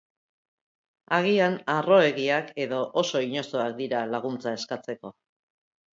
[1.17, 5.17] Agian harroegiak edo oso inozoak dira laguntza eskatzeko.